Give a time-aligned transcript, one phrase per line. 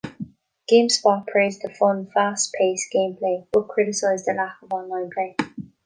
[0.67, 5.35] GameSpot praised the "fun, fast-paced gameplay" but criticized the lack of online play.